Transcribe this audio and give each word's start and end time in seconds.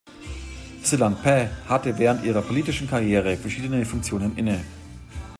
Sillanpää 0.81 1.51
hatte 1.67 1.95
während 1.99 2.23
ihrer 2.23 2.41
politischen 2.41 2.87
Karriere 2.87 3.37
verschiedene 3.37 3.85
Funktionen 3.85 4.35
inne. 4.35 4.65